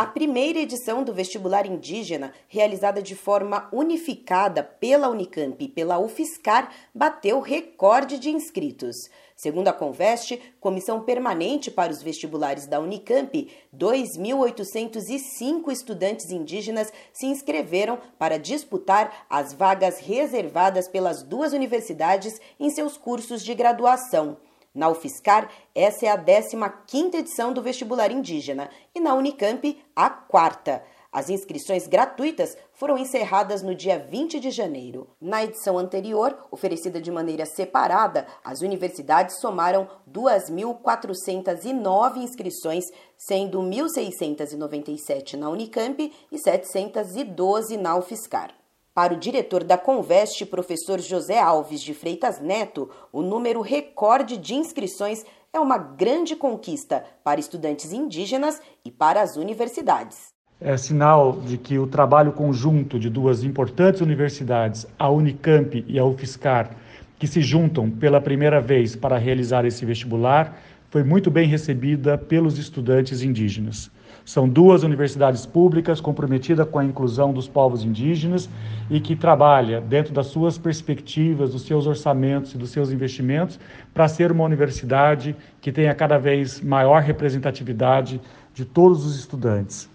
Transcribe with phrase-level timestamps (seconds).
[0.00, 6.72] A primeira edição do vestibular indígena, realizada de forma unificada pela Unicamp e pela UFSCar,
[6.94, 8.96] bateu recorde de inscritos.
[9.36, 17.98] Segundo a Conveste, comissão permanente para os vestibulares da Unicamp, 2.805 estudantes indígenas se inscreveram
[18.18, 24.38] para disputar as vagas reservadas pelas duas universidades em seus cursos de graduação.
[24.72, 30.84] Na UFSCar, essa é a 15ª edição do vestibular indígena e na Unicamp, a quarta.
[31.12, 35.08] As inscrições gratuitas foram encerradas no dia 20 de janeiro.
[35.20, 42.84] Na edição anterior, oferecida de maneira separada, as universidades somaram 2.409 inscrições,
[43.18, 48.59] sendo 1.697 na Unicamp e 712 na UFSCar.
[48.92, 54.54] Para o diretor da Conveste, professor José Alves de Freitas Neto, o número recorde de
[54.54, 61.56] inscrições é uma grande conquista para estudantes indígenas e para as universidades é sinal de
[61.56, 66.76] que o trabalho conjunto de duas importantes universidades, a Unicamp e a UFSCar,
[67.18, 72.58] que se juntam pela primeira vez para realizar esse vestibular, foi muito bem recebida pelos
[72.58, 73.90] estudantes indígenas.
[74.30, 78.48] São duas universidades públicas comprometidas com a inclusão dos povos indígenas
[78.88, 83.58] e que trabalha dentro das suas perspectivas, dos seus orçamentos e dos seus investimentos
[83.92, 88.20] para ser uma universidade que tenha cada vez maior representatividade
[88.54, 89.90] de todos os estudantes.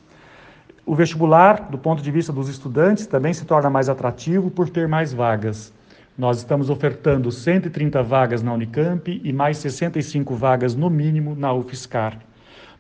[0.86, 4.86] O vestibular, do ponto de vista dos estudantes, também se torna mais atrativo por ter
[4.86, 5.72] mais vagas.
[6.18, 12.20] Nós estamos ofertando 130 vagas na Unicamp e mais 65 vagas, no mínimo, na UFSCar.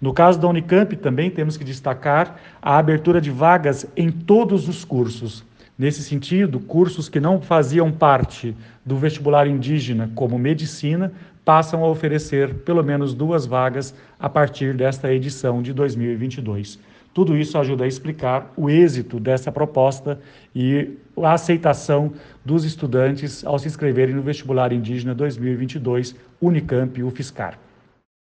[0.02, 4.84] No caso da Unicamp, também temos que destacar a abertura de vagas em todos os
[4.84, 5.44] cursos.
[5.78, 11.12] Nesse sentido, cursos que não faziam parte do vestibular indígena, como medicina,
[11.44, 16.80] passam a oferecer pelo menos duas vagas a partir desta edição de 2022.
[17.14, 20.20] Tudo isso ajuda a explicar o êxito dessa proposta
[20.54, 22.12] e a aceitação
[22.44, 27.58] dos estudantes ao se inscreverem no vestibular indígena 2022 Unicamp UFSCar.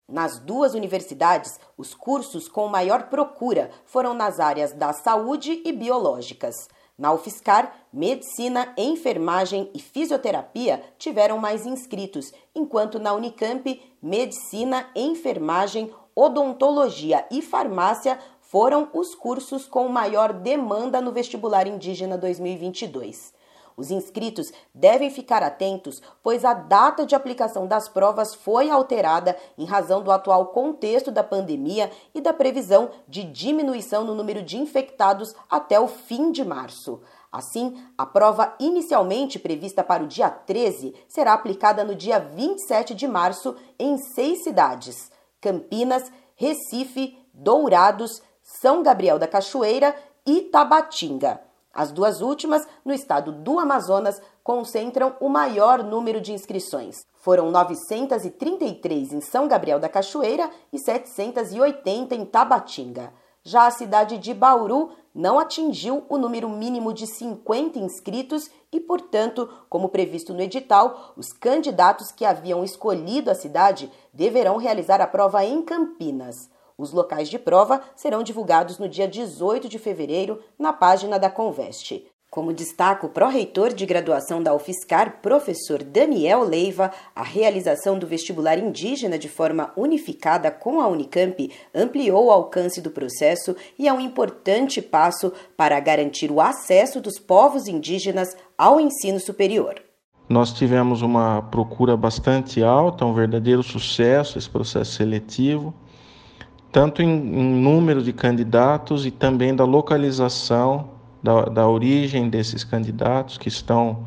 [0.09, 6.67] Nas duas universidades, os cursos com maior procura foram nas áreas da saúde e biológicas.
[6.97, 17.23] Na UFSCar, medicina, enfermagem e fisioterapia tiveram mais inscritos, enquanto na Unicamp, medicina, enfermagem, odontologia
[17.29, 23.31] e farmácia foram os cursos com maior demanda no vestibular indígena 2022.
[23.79, 29.63] Os inscritos devem ficar atentos, pois a data de aplicação das provas foi alterada em
[29.63, 35.33] razão do atual contexto da pandemia e da previsão de diminuição no número de infectados
[35.49, 36.99] até o fim de março.
[37.31, 43.07] Assim, a prova inicialmente prevista para o dia 13 será aplicada no dia 27 de
[43.07, 45.09] março em seis cidades:
[45.39, 51.47] Campinas, Recife, Dourados, são Gabriel da Cachoeira e Tabatinga.
[51.73, 57.05] As duas últimas, no estado do Amazonas, concentram o maior número de inscrições.
[57.15, 63.13] Foram 933 em São Gabriel da Cachoeira e 780 em Tabatinga.
[63.43, 69.49] Já a cidade de Bauru não atingiu o número mínimo de 50 inscritos e, portanto,
[69.69, 75.43] como previsto no edital, os candidatos que haviam escolhido a cidade deverão realizar a prova
[75.45, 76.49] em Campinas.
[76.79, 82.05] Os locais de prova serão divulgados no dia 18 de fevereiro na página da Conveste.
[82.31, 88.57] Como destaca o pró-reitor de graduação da UFSCar, professor Daniel Leiva, a realização do vestibular
[88.57, 93.99] indígena de forma unificada com a Unicamp ampliou o alcance do processo e é um
[93.99, 99.75] importante passo para garantir o acesso dos povos indígenas ao ensino superior.
[100.29, 105.73] Nós tivemos uma procura bastante alta, um verdadeiro sucesso esse processo seletivo
[106.71, 110.89] tanto em, em número de candidatos e também da localização
[111.21, 114.05] da, da origem desses candidatos que estão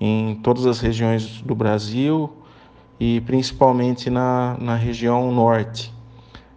[0.00, 2.30] em todas as regiões do Brasil
[2.98, 5.92] e principalmente na, na região norte.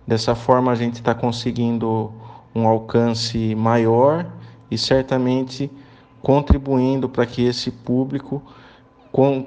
[0.06, 2.12] Dessa forma, a gente está conseguindo
[2.54, 4.26] um alcance maior
[4.70, 5.72] e certamente
[6.22, 8.42] contribuindo para que esse público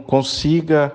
[0.07, 0.95] consiga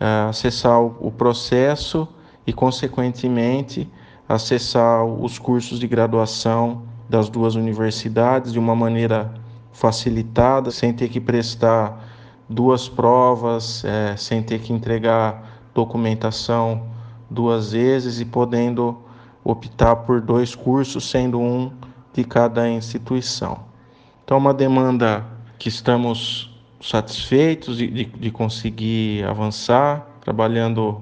[0.00, 2.08] uh, acessar o, o processo
[2.46, 3.88] e, consequentemente,
[4.28, 9.32] acessar os cursos de graduação das duas universidades de uma maneira
[9.72, 12.04] facilitada, sem ter que prestar
[12.48, 16.86] duas provas, é, sem ter que entregar documentação
[17.30, 18.96] duas vezes e podendo
[19.44, 21.70] optar por dois cursos, sendo um
[22.12, 23.60] de cada instituição.
[24.24, 25.24] Então, uma demanda
[25.58, 26.50] que estamos
[26.80, 31.00] satisfeitos de, de, de conseguir avançar, trabalhando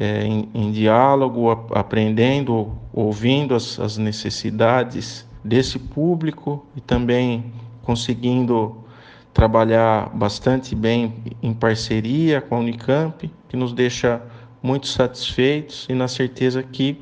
[0.00, 7.52] é, em, em, diálogo, a, aprendendo, ouvindo as, as necessidades desse público e também
[7.82, 8.76] conseguindo
[9.34, 14.22] trabalhar bastante bem em parceria com a Unicamp, que nos deixa
[14.62, 17.00] muito satisfeitos e na certeza que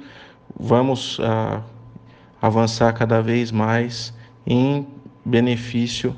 [0.59, 1.61] vamos ah,
[2.41, 4.15] avançar cada vez mais
[4.47, 4.87] em
[5.25, 6.17] benefício